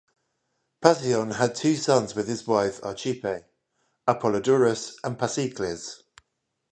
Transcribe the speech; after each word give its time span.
Pasion 0.81 1.29
had 1.35 1.53
two 1.53 1.75
sons 1.75 2.15
with 2.15 2.27
his 2.27 2.47
wife 2.47 2.83
Archippe: 2.83 3.45
Apollodorus 4.07 4.95
and 5.03 5.15
Pasikles. 5.15 6.01